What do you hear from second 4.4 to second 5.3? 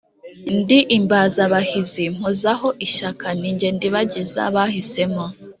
bahisemo.